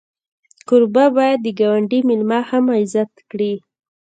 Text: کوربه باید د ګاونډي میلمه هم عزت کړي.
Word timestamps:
کوربه 0.67 1.05
باید 1.17 1.39
د 1.43 1.47
ګاونډي 1.59 1.99
میلمه 2.07 2.39
هم 2.49 2.63
عزت 2.77 3.11
کړي. 3.31 3.53